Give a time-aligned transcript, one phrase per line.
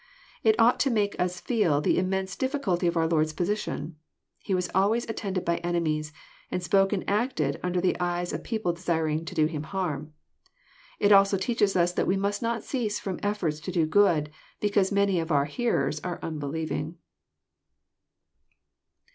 [0.41, 3.97] It ought to make us feel the im mense difficulty of our Lord's position*
[4.39, 6.11] He was always at tended by enemies,
[6.49, 10.13] and spoke and acted under the eyes of peo ple desiring to do Him harm.
[10.97, 15.19] It also teadies^^s that we must not cease (Vom efforts to do good, because many
[15.19, 16.95] of our hearers are unbelieving.